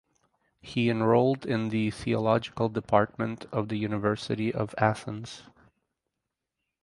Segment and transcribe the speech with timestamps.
[0.63, 5.43] He enrolled in the Theological Department of the University of Athens.